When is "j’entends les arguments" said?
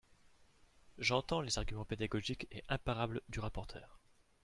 0.97-1.85